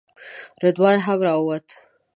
رضوان 0.63 0.97
هم 1.05 1.19
راووت. 1.25 1.67